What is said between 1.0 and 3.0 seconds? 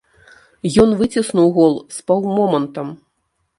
выціснуў гол з паўмомантам.